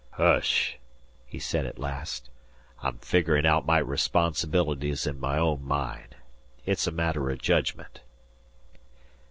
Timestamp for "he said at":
1.27-1.77